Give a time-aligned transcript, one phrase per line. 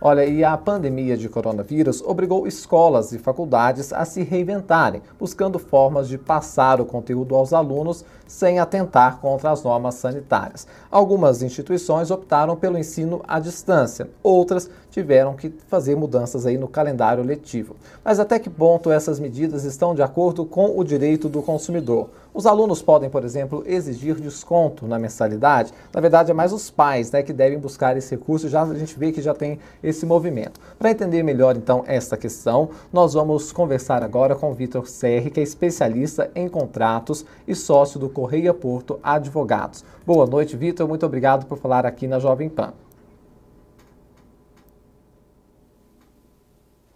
[0.00, 6.06] Olha, e a pandemia de coronavírus obrigou escolas e faculdades a se reinventarem, buscando formas
[6.06, 10.68] de passar o conteúdo aos alunos sem atentar contra as normas sanitárias.
[10.88, 17.24] Algumas instituições optaram pelo ensino à distância, outras tiveram que fazer mudanças aí no calendário
[17.24, 17.74] letivo.
[18.04, 22.10] Mas até que ponto essas medidas estão de acordo com o direito do consumidor?
[22.38, 25.72] Os alunos podem, por exemplo, exigir desconto na mensalidade.
[25.92, 28.48] Na verdade, é mais os pais né, que devem buscar esse recurso.
[28.48, 30.60] Já a gente vê que já tem esse movimento.
[30.78, 35.40] Para entender melhor, então, esta questão, nós vamos conversar agora com o Vitor Serri, que
[35.40, 39.84] é especialista em contratos e sócio do Correia Porto Advogados.
[40.06, 40.86] Boa noite, Vitor.
[40.86, 42.72] Muito obrigado por falar aqui na Jovem Pan.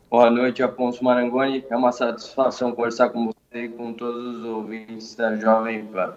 [0.09, 1.65] Boa noite, Afonso Marangoni.
[1.69, 6.15] É uma satisfação conversar com você e com todos os ouvintes da Jovem Pan.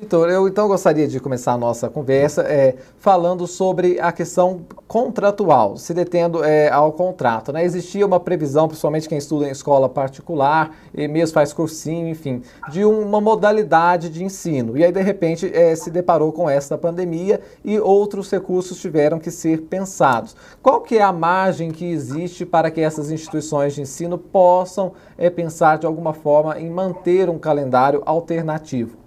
[0.00, 5.76] Vitor, eu então gostaria de começar a nossa conversa é, falando sobre a questão contratual,
[5.76, 7.52] se detendo é, ao contrato.
[7.52, 7.64] Né?
[7.64, 12.42] Existia uma previsão, principalmente quem estuda em escola particular, e mesmo faz cursinho, enfim,
[12.72, 14.76] de uma modalidade de ensino.
[14.76, 19.30] E aí, de repente, é, se deparou com esta pandemia e outros recursos tiveram que
[19.30, 20.34] ser pensados.
[20.60, 25.30] Qual que é a margem que existe para que essas instituições de ensino possam é,
[25.30, 29.03] pensar de alguma forma em manter um calendário alternativo?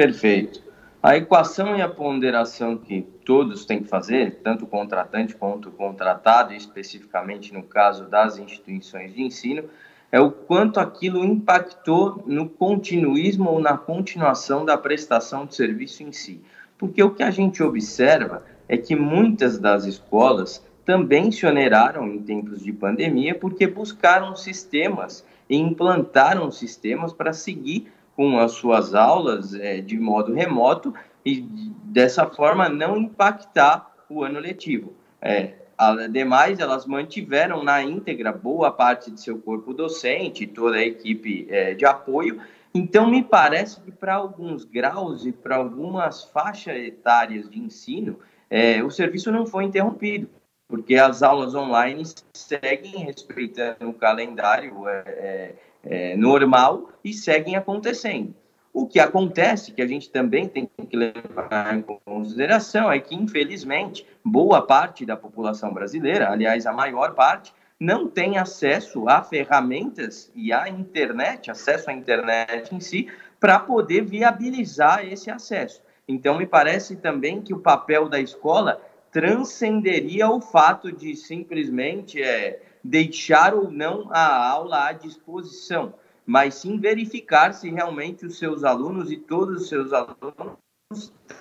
[0.00, 0.62] Perfeito.
[1.02, 5.72] A equação e a ponderação que todos têm que fazer, tanto o contratante quanto o
[5.72, 9.64] contratado, especificamente no caso das instituições de ensino,
[10.10, 16.12] é o quanto aquilo impactou no continuismo ou na continuação da prestação de serviço em
[16.12, 16.40] si.
[16.78, 22.22] Porque o que a gente observa é que muitas das escolas também se oneraram em
[22.22, 29.54] tempos de pandemia porque buscaram sistemas e implantaram sistemas para seguir com as suas aulas
[29.54, 30.92] é, de modo remoto
[31.24, 31.40] e
[31.84, 34.92] dessa forma não impactar o ano letivo.
[35.22, 41.46] É, ademais, elas mantiveram na íntegra boa parte de seu corpo docente, toda a equipe
[41.48, 42.38] é, de apoio.
[42.74, 48.18] Então, me parece que para alguns graus e para algumas faixas etárias de ensino,
[48.50, 50.28] é, o serviço não foi interrompido,
[50.68, 52.02] porque as aulas online
[52.36, 55.54] seguem respeitando o calendário é,
[55.84, 58.34] é normal e seguem acontecendo.
[58.72, 64.06] O que acontece, que a gente também tem que levar em consideração, é que, infelizmente,
[64.24, 70.52] boa parte da população brasileira, aliás, a maior parte, não tem acesso a ferramentas e
[70.52, 73.08] à internet, acesso à internet em si,
[73.40, 75.82] para poder viabilizar esse acesso.
[76.06, 78.80] Então, me parece também que o papel da escola
[79.10, 85.94] transcenderia o fato de simplesmente é, deixar ou não a aula à disposição,
[86.26, 90.58] mas sim verificar se realmente os seus alunos e todos os seus alunos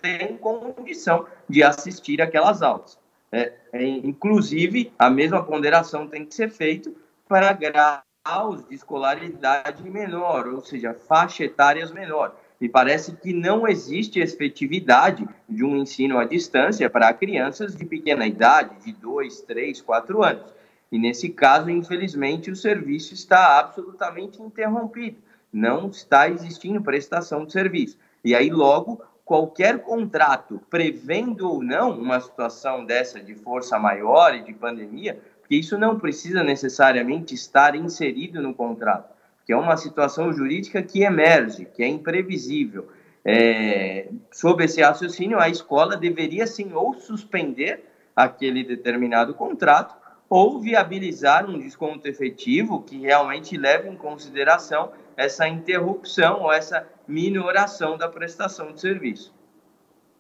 [0.01, 2.97] têm condição de assistir aquelas aulas.
[3.31, 6.91] É, é, inclusive, a mesma ponderação tem que ser feita
[7.27, 12.35] para graus de escolaridade menor, ou seja, faixa etárias menor.
[12.59, 18.27] Me parece que não existe efetividade de um ensino à distância para crianças de pequena
[18.27, 20.58] idade, de 2, 3, 4 anos.
[20.91, 25.17] E nesse caso, infelizmente, o serviço está absolutamente interrompido.
[25.51, 27.97] Não está existindo prestação de serviço.
[28.23, 34.41] E aí, logo, qualquer contrato, prevendo ou não uma situação dessa de força maior e
[34.41, 39.13] de pandemia, porque isso não precisa necessariamente estar inserido no contrato,
[39.45, 42.87] que é uma situação jurídica que emerge, que é imprevisível.
[43.23, 47.85] É, sob esse raciocínio, a escola deveria sim ou suspender
[48.15, 49.95] aquele determinado contrato
[50.29, 57.97] ou viabilizar um desconto efetivo que realmente leve em consideração essa interrupção ou essa minoração
[57.97, 59.33] da prestação de serviço.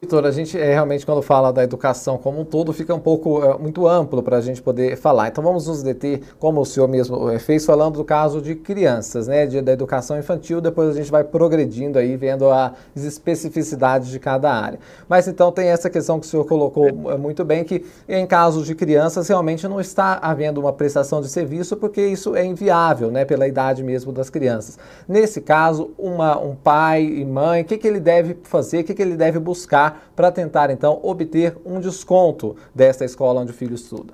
[0.01, 3.43] Vitor, a gente é, realmente, quando fala da educação como um todo, fica um pouco
[3.43, 5.27] é, muito amplo para a gente poder falar.
[5.27, 9.27] Então, vamos nos deter, como o senhor mesmo é, fez, falando do caso de crianças,
[9.27, 10.61] né, de, da educação infantil.
[10.61, 14.79] Depois a gente vai progredindo aí, vendo as especificidades de cada área.
[15.09, 18.65] Mas então tem essa questão que o senhor colocou é, muito bem, que em casos
[18.65, 23.25] de crianças realmente não está havendo uma prestação de serviço, porque isso é inviável, né,
[23.25, 24.79] pela idade mesmo das crianças.
[25.05, 28.93] Nesse caso, uma, um pai e mãe, o que, que ele deve fazer, o que,
[28.93, 29.88] que ele deve buscar?
[30.15, 34.13] Para tentar então obter um desconto desta escola onde o filho estuda?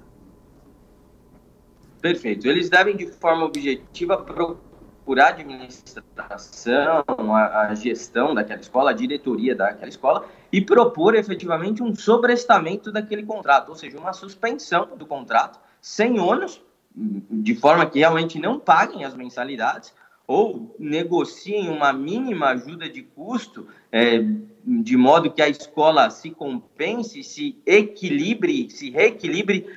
[2.02, 2.48] Perfeito.
[2.48, 9.56] Eles devem, de forma objetiva, procurar a administração, a, a, gestão daquela escola, a diretoria
[9.56, 15.60] daquela escola e propor efetivamente um sobrestamento daquele contrato, ou seja, uma suspensão do contrato
[15.82, 16.62] sem ônus,
[16.96, 19.94] de forma que realmente não paguem as mensalidades,
[20.28, 24.24] ou negociem uma mínima ajuda de custo, é,
[24.66, 29.68] de modo que a escola se compense, se equilibre, se reequilibre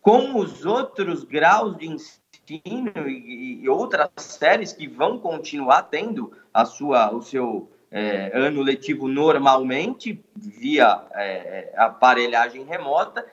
[0.00, 6.64] com os outros graus de ensino e, e outras séries que vão continuar tendo a
[6.64, 13.24] sua, o seu é, ano letivo normalmente via é, aparelhagem remota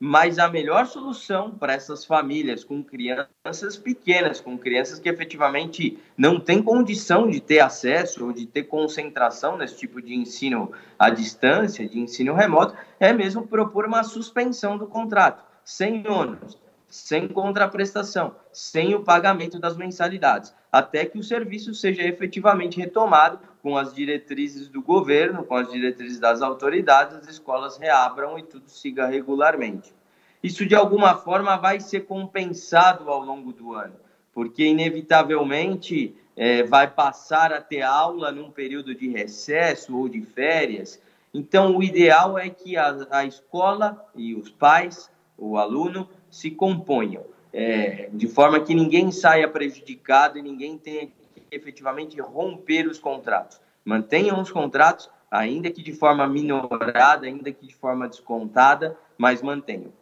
[0.00, 6.38] mas a melhor solução para essas famílias com crianças pequenas, com crianças que efetivamente não
[6.38, 11.88] têm condição de ter acesso ou de ter concentração nesse tipo de ensino à distância,
[11.88, 16.56] de ensino remoto, é mesmo propor uma suspensão do contrato, sem ônus,
[16.88, 23.76] sem contraprestação, sem o pagamento das mensalidades, até que o serviço seja efetivamente retomado com
[23.76, 29.06] as diretrizes do governo, com as diretrizes das autoridades, as escolas reabram e tudo siga
[29.06, 29.94] regularmente.
[30.42, 33.96] Isso, de alguma forma, vai ser compensado ao longo do ano,
[34.32, 41.02] porque, inevitavelmente, é, vai passar a ter aula num período de recesso ou de férias.
[41.34, 47.24] Então, o ideal é que a, a escola e os pais, o aluno, se componham,
[47.52, 51.12] é, de forma que ninguém saia prejudicado e ninguém tenha que
[51.50, 53.60] efetivamente romper os contratos.
[53.84, 59.92] Mantenham os contratos, ainda que de forma minorada, ainda que de forma descontada, mas mantenham.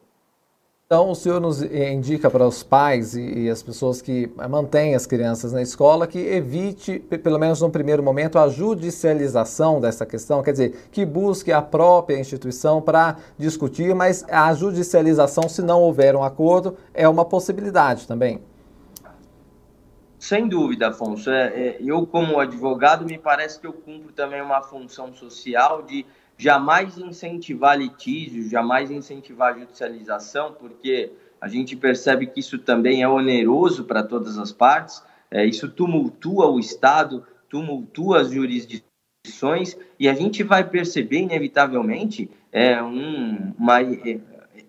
[0.89, 5.05] Então, o senhor nos indica para os pais e, e, as pessoas que mantêm as
[5.05, 10.53] crianças na escola que evite, pelo menos no primeiro momento, a judicialização dessa questão, quer
[10.53, 16.23] dizer, que busque a própria instituição para discutir, mas a judicialização, se não houver um
[16.23, 18.41] acordo, é uma possibilidade também.
[20.21, 21.31] Sem dúvida, Afonso.
[21.31, 26.07] É, é, eu, como advogado, me parece que eu cumpro também uma função social de
[26.37, 33.85] jamais incentivar litígio, jamais incentivar judicialização, porque a gente percebe que isso também é oneroso
[33.85, 40.43] para todas as partes, é, isso tumultua o Estado, tumultua as jurisdições, e a gente
[40.43, 44.21] vai perceber, inevitavelmente, é, um, uma, é,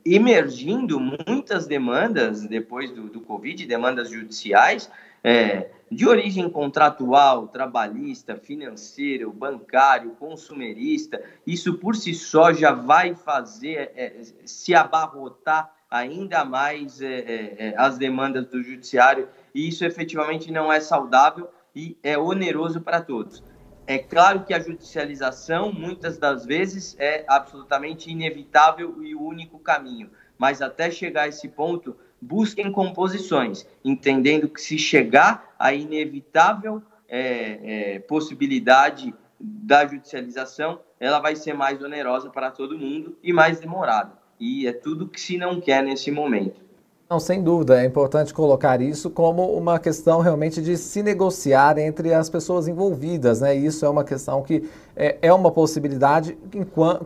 [0.06, 4.90] emergindo muitas demandas depois do, do Covid, demandas judiciais,
[5.24, 13.92] é, de origem contratual, trabalhista, financeiro, bancário, consumerista, isso por si só já vai fazer
[13.96, 20.52] é, se abarrotar ainda mais é, é, é, as demandas do judiciário, e isso efetivamente
[20.52, 23.42] não é saudável e é oneroso para todos.
[23.86, 30.12] É claro que a judicialização, muitas das vezes, é absolutamente inevitável e o único caminho,
[30.38, 37.96] mas até chegar a esse ponto, busquem composições, entendendo que se chegar à inevitável é,
[37.96, 44.14] é, possibilidade da judicialização, ela vai ser mais onerosa para todo mundo e mais demorada.
[44.40, 46.67] E é tudo que se não quer nesse momento.
[47.10, 52.14] Não, sem dúvida, é importante colocar isso como uma questão realmente de se negociar entre
[52.14, 53.56] as pessoas envolvidas, né?
[53.56, 56.38] Isso é uma questão que é, é uma possibilidade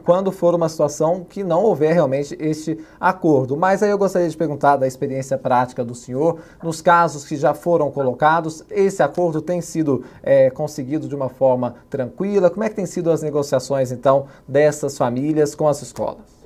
[0.03, 3.55] quando for uma situação que não houver realmente este acordo.
[3.55, 7.53] Mas aí eu gostaria de perguntar da experiência prática do senhor, nos casos que já
[7.53, 12.49] foram colocados, esse acordo tem sido é, conseguido de uma forma tranquila?
[12.49, 16.40] Como é que tem sido as negociações, então, dessas famílias com as escolas?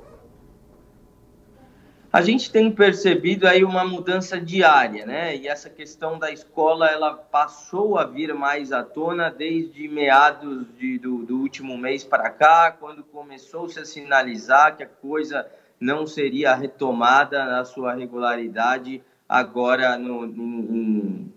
[2.16, 5.36] A gente tem percebido aí uma mudança diária, né?
[5.36, 10.98] E essa questão da escola, ela passou a vir mais à tona desde meados de,
[10.98, 15.46] do, do último mês para cá, quando começou-se a sinalizar que a coisa
[15.78, 21.28] não seria retomada na sua regularidade agora no, no,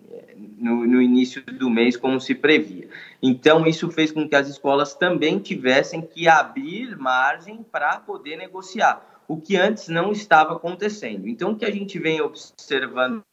[0.57, 2.87] no, início do mês, como se previa.
[3.21, 9.18] Então, isso fez com que as escolas também tivessem que abrir margem para poder negociar
[9.29, 11.27] o que antes não estava acontecendo.
[11.27, 13.23] Então, o que a gente vem observando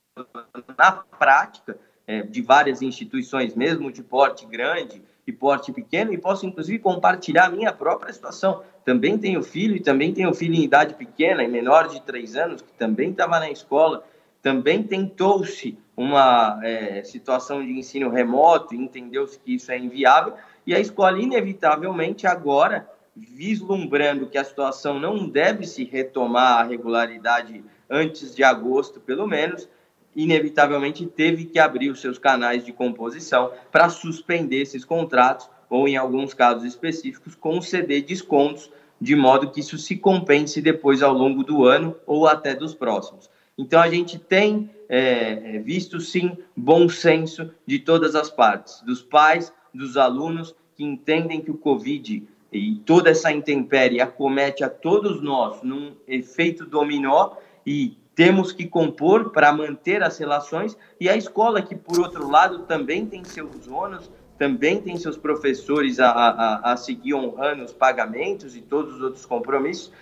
[0.77, 6.45] na prática é, de várias instituições, mesmo de porte grande e porte pequeno, e posso
[6.45, 8.63] inclusive compartilhar a minha própria situação.
[8.85, 12.61] Também tenho filho e também tenho filho em idade pequena, em menor de três anos,
[12.61, 14.05] que também estava na escola.
[14.43, 20.35] Também tentou-se uma é, situação de ensino remoto e entendeu-se que isso é inviável,
[20.67, 27.65] e a escola, inevitavelmente, agora vislumbrando que a situação não deve se retomar à regularidade
[27.89, 29.69] antes de agosto, pelo menos,
[30.15, 35.97] inevitavelmente teve que abrir os seus canais de composição para suspender esses contratos ou, em
[35.97, 38.71] alguns casos específicos, conceder descontos,
[39.01, 43.31] de modo que isso se compense depois ao longo do ano ou até dos próximos.
[43.59, 49.53] Então, a gente tem é, visto, sim, bom senso de todas as partes, dos pais,
[49.73, 55.63] dos alunos, que entendem que o Covid e toda essa intempérie acomete a todos nós
[55.63, 57.33] num efeito dominó
[57.65, 62.61] e temos que compor para manter as relações e a escola que por outro lado
[62.61, 68.57] também tem seus ônus, também tem seus professores a, a, a seguir honrando os pagamentos
[68.57, 69.93] e todos os outros compromissos,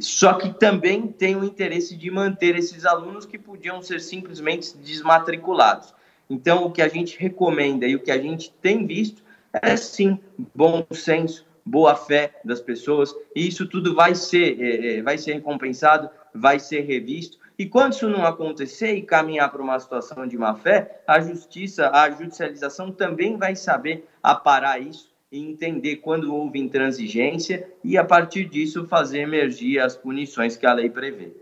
[0.00, 5.94] só que também tem o interesse de manter esses alunos que podiam ser simplesmente desmatriculados.
[6.28, 10.18] Então, o que a gente recomenda e o que a gente tem visto é sim
[10.54, 15.34] bom senso, boa fé das pessoas, e isso tudo vai ser, é, é, vai ser
[15.34, 17.38] recompensado, vai ser revisto.
[17.58, 21.90] E quando isso não acontecer e caminhar para uma situação de má fé, a justiça,
[21.90, 28.44] a judicialização também vai saber aparar isso e entender quando houve intransigência e, a partir
[28.44, 31.32] disso, fazer emergir as punições que a lei prevê.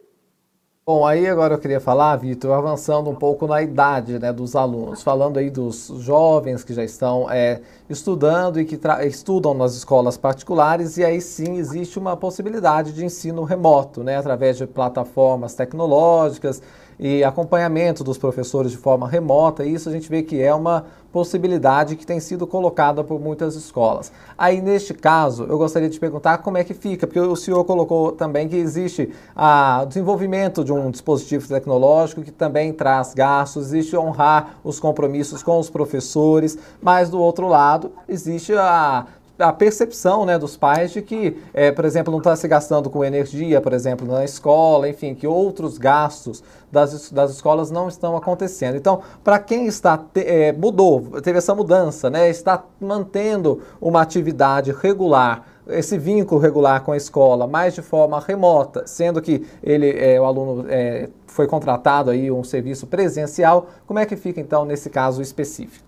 [0.88, 5.02] Bom, aí agora eu queria falar, Vitor, avançando um pouco na idade né, dos alunos,
[5.02, 10.97] falando aí dos jovens que já estão é, estudando e que estudam nas escolas particulares,
[10.97, 16.62] e aí sim existe uma possibilidade de ensino remoto, né, através de plataformas tecnológicas
[16.99, 20.87] e acompanhamento dos professores de forma remota, e isso a gente vê que é uma
[21.12, 24.12] possibilidade que tem sido colocada por muitas escolas.
[24.37, 28.12] Aí, neste caso, eu gostaria de perguntar como é que fica, porque o senhor colocou
[28.12, 34.59] também que existe o desenvolvimento de um dispositivo tecnológico que também traz gastos, existe honrar
[34.62, 39.07] os compromissos com os professores, mas do outro lado, existe a
[39.38, 43.05] a percepção né, dos pais de que, é, por exemplo, não está se gastando com
[43.05, 48.76] energia, por exemplo, na escola, enfim, que outros gastos das, das escolas não estão acontecendo.
[48.76, 55.45] Então, para quem está é, mudou, teve essa mudança, né, está mantendo uma atividade regular,
[55.69, 60.25] esse vínculo regular com a escola, mas de forma remota, sendo que ele, é, o
[60.25, 65.21] aluno é, foi contratado aí um serviço presencial, como é que fica então nesse caso
[65.21, 65.86] específico?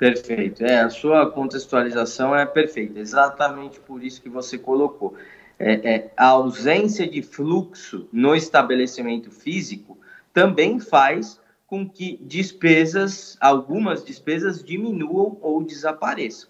[0.00, 0.64] Perfeito.
[0.64, 2.98] É, a sua contextualização é perfeita.
[2.98, 5.14] Exatamente por isso que você colocou.
[5.58, 9.98] É, é, a ausência de fluxo no estabelecimento físico
[10.32, 16.48] também faz com que despesas, algumas despesas diminuam ou desapareçam.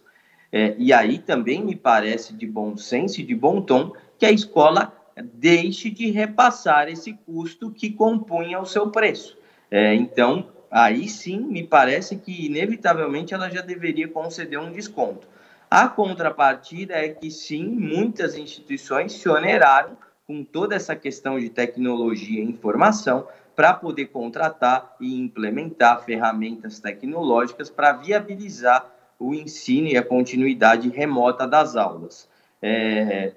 [0.53, 4.31] É, e aí também me parece de bom senso e de bom tom que a
[4.31, 4.97] escola
[5.35, 9.37] deixe de repassar esse custo que compunha o seu preço.
[9.69, 15.27] É, então, aí sim me parece que inevitavelmente ela já deveria conceder um desconto.
[15.71, 19.97] A contrapartida é que sim, muitas instituições se oneraram
[20.27, 27.69] com toda essa questão de tecnologia e informação para poder contratar e implementar ferramentas tecnológicas
[27.69, 28.87] para viabilizar
[29.19, 32.29] o ensino e a continuidade remota das aulas.
[32.63, 33.33] É,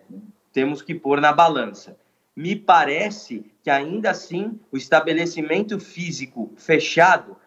[0.51, 1.97] temos que pôr na balança
[2.35, 7.37] me parece que ainda assim o estabelecimento físico fechado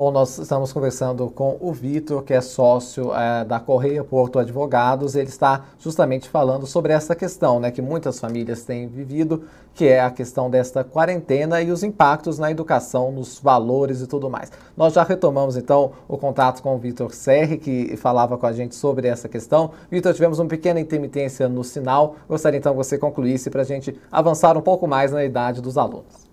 [0.00, 5.14] Bom, nós estamos conversando com o Vitor, que é sócio é, da Correia Porto Advogados.
[5.14, 10.00] Ele está justamente falando sobre essa questão, né, que muitas famílias têm vivido, que é
[10.00, 14.50] a questão desta quarentena e os impactos na educação, nos valores e tudo mais.
[14.74, 18.74] Nós já retomamos então o contato com o Vitor Serri, que falava com a gente
[18.74, 19.72] sobre essa questão.
[19.90, 22.16] Vitor, tivemos uma pequena intermitência no sinal.
[22.26, 25.76] Gostaria então que você concluísse para a gente avançar um pouco mais na idade dos
[25.76, 26.26] alunos.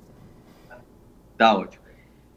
[1.37, 1.86] Tá ótimo.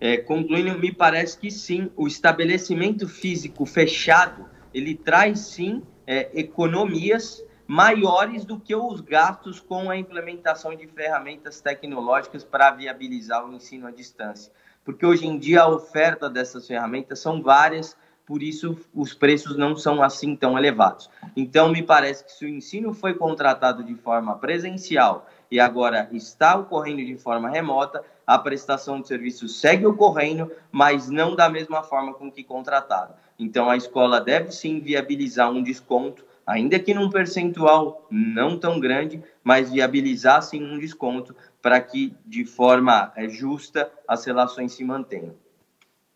[0.01, 7.45] É, concluindo, me parece que sim, o estabelecimento físico fechado, ele traz sim é, economias
[7.67, 13.87] maiores do que os gastos com a implementação de ferramentas tecnológicas para viabilizar o ensino
[13.87, 14.51] à distância.
[14.85, 19.77] Porque hoje em dia a oferta dessas ferramentas são várias, por isso os preços não
[19.77, 21.11] são assim tão elevados.
[21.37, 26.57] Então, me parece que se o ensino foi contratado de forma presencial e agora está
[26.57, 32.15] ocorrendo de forma remota, a prestação de serviço segue ocorrendo, mas não da mesma forma
[32.15, 33.13] com que contratado.
[33.37, 39.21] Então, a escola deve sim viabilizar um desconto, ainda que num percentual não tão grande,
[39.43, 45.35] mas viabilizar sim um desconto para que, de forma eh, justa, as relações se mantenham.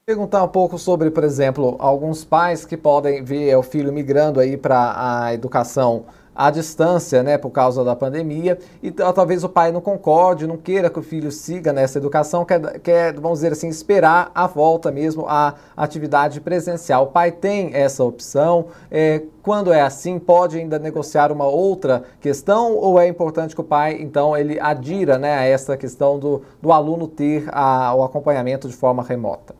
[0.06, 4.56] Perguntar um pouco sobre, por exemplo, alguns pais que podem ver o filho migrando aí
[4.56, 9.80] para a educação à distância, né, por causa da pandemia, e talvez o pai não
[9.80, 14.30] concorde, não queira que o filho siga nessa educação, quer, quer vamos dizer assim, esperar
[14.34, 17.04] a volta mesmo à atividade presencial.
[17.04, 22.74] O pai tem essa opção, é, quando é assim, pode ainda negociar uma outra questão,
[22.74, 26.72] ou é importante que o pai, então, ele adira né, a essa questão do, do
[26.72, 29.54] aluno ter a, o acompanhamento de forma remota?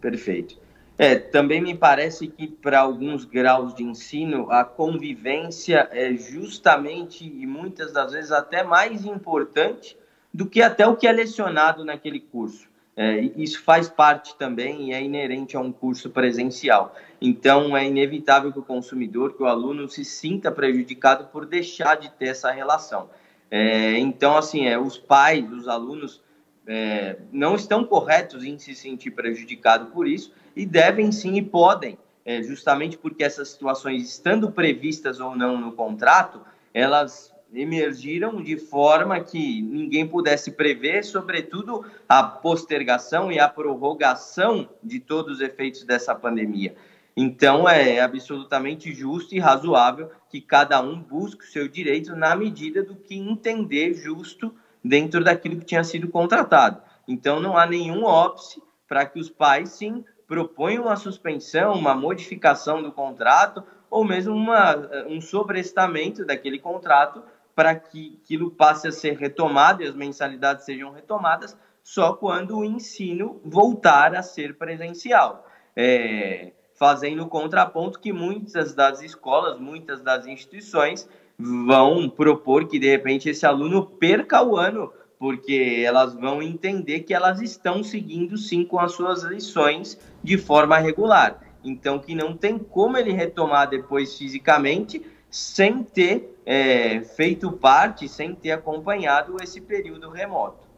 [0.00, 0.56] Perfeito.
[1.02, 7.46] É, também me parece que para alguns graus de ensino a convivência é justamente e
[7.46, 9.96] muitas das vezes até mais importante
[10.30, 12.68] do que até o que é lecionado naquele curso.
[12.94, 16.94] É, isso faz parte também e é inerente a um curso presencial.
[17.18, 22.10] Então, é inevitável que o consumidor, que o aluno, se sinta prejudicado por deixar de
[22.10, 23.08] ter essa relação.
[23.50, 26.20] É, então, assim, é, os pais, os alunos
[26.66, 31.98] é, não estão corretos em se sentir prejudicado por isso e devem sim e podem,
[32.24, 36.40] é, justamente porque essas situações, estando previstas ou não no contrato,
[36.72, 45.00] elas emergiram de forma que ninguém pudesse prever, sobretudo a postergação e a prorrogação de
[45.00, 46.74] todos os efeitos dessa pandemia.
[47.16, 52.82] Então, é absolutamente justo e razoável que cada um busque o seu direito na medida
[52.82, 56.80] do que entender justo dentro daquilo que tinha sido contratado.
[57.06, 62.80] Então, não há nenhum óbice para que os pais, sim, proponham uma suspensão, uma modificação
[62.80, 64.76] do contrato ou mesmo uma,
[65.08, 67.20] um sobrestamento daquele contrato
[67.52, 72.64] para que aquilo passe a ser retomado e as mensalidades sejam retomadas só quando o
[72.64, 75.44] ensino voltar a ser presencial.
[75.74, 82.88] É, fazendo o contraponto que muitas das escolas, muitas das instituições vão propor que de
[82.88, 88.64] repente esse aluno perca o ano, porque elas vão entender que elas estão seguindo sim
[88.64, 91.42] com as suas lições de forma regular.
[91.62, 98.34] Então que não tem como ele retomar depois fisicamente sem ter é, feito parte, sem
[98.34, 100.69] ter acompanhado esse período remoto.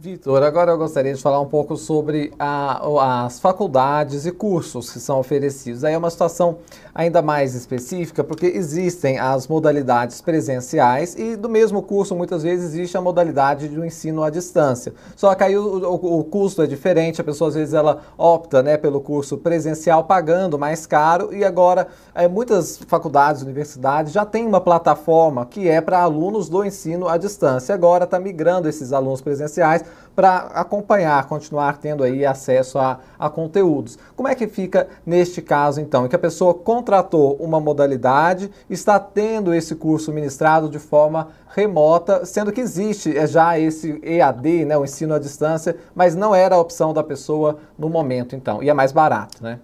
[0.00, 5.00] Vitor, agora eu gostaria de falar um pouco sobre a, as faculdades e cursos que
[5.00, 5.82] são oferecidos.
[5.82, 6.58] Aí é uma situação
[6.94, 12.96] ainda mais específica, porque existem as modalidades presenciais e do mesmo curso muitas vezes existe
[12.96, 14.94] a modalidade do ensino à distância.
[15.16, 18.62] Só que aí o, o, o custo é diferente, a pessoa às vezes ela opta
[18.62, 24.46] né, pelo curso presencial pagando mais caro e agora é, muitas faculdades, universidades já têm
[24.46, 27.74] uma plataforma que é para alunos do ensino à distância.
[27.74, 29.87] Agora está migrando esses alunos presenciais
[30.18, 33.96] para acompanhar, continuar tendo aí acesso a, a conteúdos.
[34.16, 38.98] Como é que fica neste caso, então, em que a pessoa contratou uma modalidade, está
[38.98, 44.76] tendo esse curso ministrado de forma remota, sendo que existe é, já esse EAD, né,
[44.76, 48.68] o ensino à distância, mas não era a opção da pessoa no momento, então, e
[48.68, 49.60] é mais barato, né?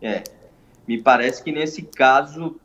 [0.00, 0.22] É,
[0.88, 2.56] me parece que nesse caso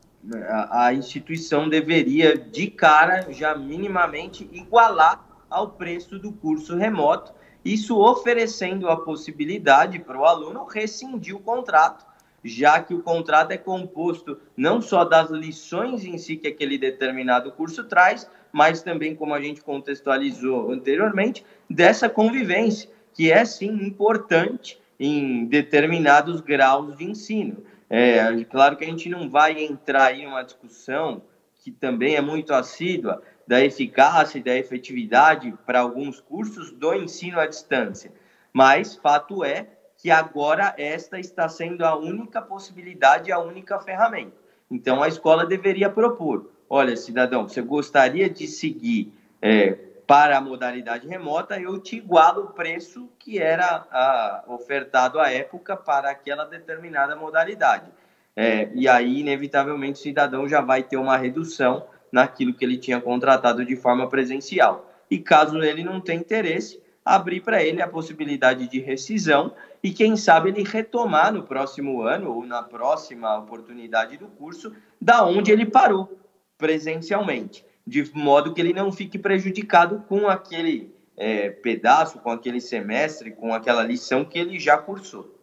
[0.48, 7.34] a, a instituição deveria, de cara, já minimamente igualar ao preço do curso remoto,
[7.64, 12.06] isso oferecendo a possibilidade para o aluno rescindir o contrato,
[12.44, 17.52] já que o contrato é composto não só das lições em si que aquele determinado
[17.52, 24.82] curso traz, mas também, como a gente contextualizou anteriormente, dessa convivência, que é sim importante
[25.00, 27.64] em determinados graus de ensino.
[27.90, 31.22] É, claro que a gente não vai entrar em uma discussão
[31.64, 37.38] que também é muito assídua da eficácia e da efetividade para alguns cursos do ensino
[37.38, 38.10] à distância.
[38.54, 44.32] Mas fato é que agora esta está sendo a única possibilidade, a única ferramenta.
[44.72, 49.12] Então a escola deveria propor: olha, cidadão, você gostaria de seguir
[49.42, 49.72] é,
[50.08, 55.76] para a modalidade remota, eu te igualo o preço que era a, ofertado à época
[55.76, 57.92] para aquela determinada modalidade.
[58.34, 63.00] É, e aí, inevitavelmente, o cidadão já vai ter uma redução naquilo que ele tinha
[63.00, 64.90] contratado de forma presencial.
[65.10, 70.16] E caso ele não tenha interesse, abrir para ele a possibilidade de rescisão e quem
[70.16, 75.66] sabe ele retomar no próximo ano ou na próxima oportunidade do curso da onde ele
[75.66, 76.20] parou
[76.58, 83.32] presencialmente, de modo que ele não fique prejudicado com aquele é, pedaço, com aquele semestre,
[83.32, 85.41] com aquela lição que ele já cursou.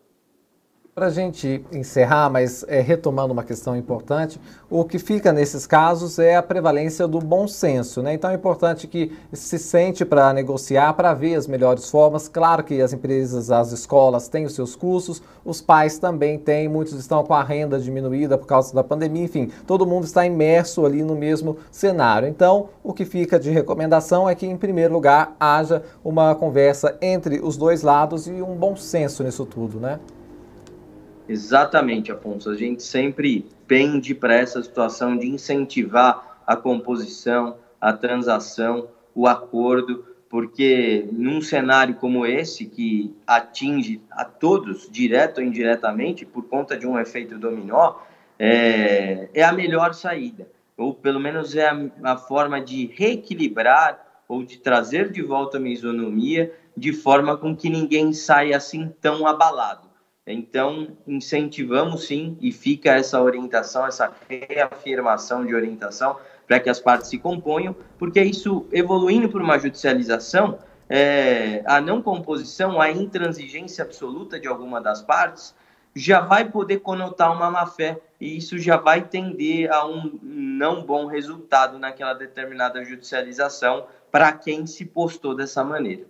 [0.99, 6.19] Para a gente encerrar, mas é, retomando uma questão importante, o que fica nesses casos
[6.19, 8.03] é a prevalência do bom senso.
[8.03, 8.15] Né?
[8.15, 12.27] Então é importante que se sente para negociar, para ver as melhores formas.
[12.27, 16.95] Claro que as empresas, as escolas têm os seus custos, os pais também têm, muitos
[16.95, 21.05] estão com a renda diminuída por causa da pandemia, enfim, todo mundo está imerso ali
[21.05, 22.27] no mesmo cenário.
[22.27, 27.39] Então, o que fica de recomendação é que, em primeiro lugar, haja uma conversa entre
[27.39, 30.01] os dois lados e um bom senso nisso tudo, né?
[31.29, 32.51] Exatamente, Afonso.
[32.51, 40.07] A gente sempre pende para essa situação de incentivar a composição, a transação, o acordo,
[40.31, 46.87] porque num cenário como esse, que atinge a todos, direto ou indiretamente, por conta de
[46.87, 47.97] um efeito dominó,
[48.39, 54.45] é, é a melhor saída, ou pelo menos é a, a forma de reequilibrar ou
[54.45, 59.88] de trazer de volta a isonomia, de forma com que ninguém saia assim tão abalado.
[60.33, 67.09] Então, incentivamos sim, e fica essa orientação, essa reafirmação de orientação para que as partes
[67.09, 74.41] se componham, porque isso, evoluindo por uma judicialização, é, a não composição, a intransigência absoluta
[74.41, 75.55] de alguma das partes,
[75.95, 81.07] já vai poder conotar uma má-fé e isso já vai tender a um não bom
[81.07, 86.05] resultado naquela determinada judicialização para quem se postou dessa maneira.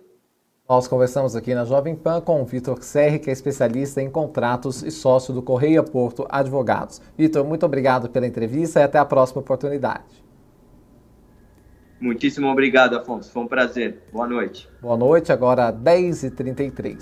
[0.69, 4.83] Nós conversamos aqui na Jovem Pan com o Vitor Serri, que é especialista em contratos
[4.83, 7.01] e sócio do Correia Porto Advogados.
[7.17, 10.23] Vitor, muito obrigado pela entrevista e até a próxima oportunidade.
[11.99, 13.31] Muitíssimo obrigado, Afonso.
[13.31, 14.03] Foi um prazer.
[14.13, 14.69] Boa noite.
[14.79, 16.97] Boa noite, agora 10h33.